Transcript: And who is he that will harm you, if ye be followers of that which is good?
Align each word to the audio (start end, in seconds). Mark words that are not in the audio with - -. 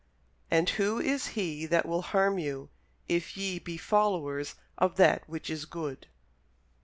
And 0.49 0.67
who 0.67 0.99
is 0.99 1.27
he 1.37 1.67
that 1.67 1.85
will 1.87 2.01
harm 2.01 2.39
you, 2.39 2.69
if 3.07 3.37
ye 3.37 3.59
be 3.59 3.77
followers 3.77 4.55
of 4.75 4.95
that 4.95 5.29
which 5.29 5.47
is 5.47 5.65
good? 5.65 6.07